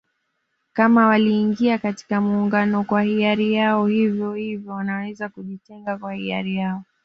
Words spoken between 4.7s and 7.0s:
wanaweza kujitenga kwa hiari yao